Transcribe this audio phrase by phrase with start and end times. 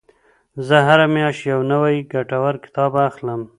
[0.67, 3.41] زه هره میاشت یو نوی ګټور کتاب اخلم.